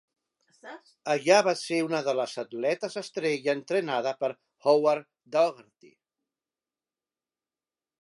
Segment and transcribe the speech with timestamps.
[1.15, 4.33] Allà va ser una de les atletes estrella entrenada per
[4.75, 5.97] Howard Daugharty.